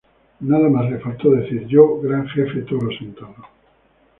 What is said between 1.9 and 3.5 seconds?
gran jefe Toro Sentado.